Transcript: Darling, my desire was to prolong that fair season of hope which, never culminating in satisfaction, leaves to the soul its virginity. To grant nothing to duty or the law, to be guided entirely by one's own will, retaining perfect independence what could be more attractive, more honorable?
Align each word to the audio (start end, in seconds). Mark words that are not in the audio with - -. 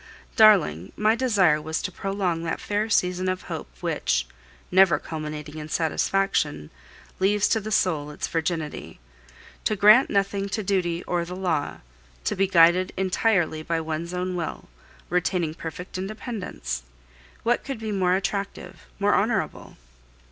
Darling, 0.35 0.91
my 0.97 1.13
desire 1.13 1.61
was 1.61 1.79
to 1.79 1.91
prolong 1.91 2.41
that 2.41 2.59
fair 2.59 2.89
season 2.89 3.29
of 3.29 3.43
hope 3.43 3.69
which, 3.81 4.25
never 4.71 4.97
culminating 4.97 5.59
in 5.59 5.69
satisfaction, 5.69 6.71
leaves 7.19 7.47
to 7.47 7.59
the 7.59 7.71
soul 7.71 8.09
its 8.09 8.27
virginity. 8.27 8.99
To 9.65 9.75
grant 9.75 10.09
nothing 10.09 10.49
to 10.49 10.63
duty 10.63 11.03
or 11.03 11.23
the 11.23 11.35
law, 11.35 11.81
to 12.23 12.35
be 12.35 12.47
guided 12.47 12.93
entirely 12.97 13.61
by 13.61 13.79
one's 13.79 14.11
own 14.11 14.35
will, 14.35 14.69
retaining 15.07 15.53
perfect 15.53 15.99
independence 15.99 16.81
what 17.43 17.63
could 17.63 17.77
be 17.77 17.91
more 17.91 18.15
attractive, 18.15 18.87
more 18.99 19.13
honorable? 19.13 19.77